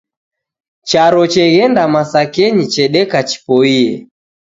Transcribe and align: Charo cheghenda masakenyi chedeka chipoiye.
Charo 0.89 1.23
cheghenda 1.33 1.83
masakenyi 1.93 2.65
chedeka 2.73 3.19
chipoiye. 3.29 3.93